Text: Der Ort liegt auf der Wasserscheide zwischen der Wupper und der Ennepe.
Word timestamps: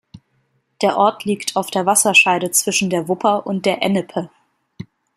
Der 0.81 0.97
Ort 0.97 1.25
liegt 1.25 1.55
auf 1.55 1.69
der 1.69 1.85
Wasserscheide 1.85 2.49
zwischen 2.49 2.89
der 2.89 3.07
Wupper 3.07 3.45
und 3.45 3.67
der 3.67 3.83
Ennepe. 3.83 4.31